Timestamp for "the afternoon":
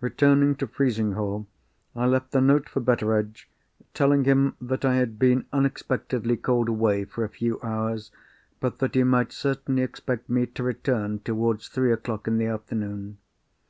12.38-13.18